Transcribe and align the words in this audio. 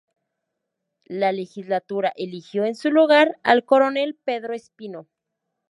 La 1.05 1.31
legislatura 1.31 2.11
eligió 2.15 2.65
en 2.65 2.73
su 2.73 2.89
lugar 2.89 3.37
al 3.43 3.65
coronel 3.65 4.15
Pedro 4.15 4.55
Espino. 4.55 5.07